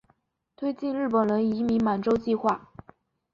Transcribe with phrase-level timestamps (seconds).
[0.55, 2.73] 推进日本人移民满洲计划。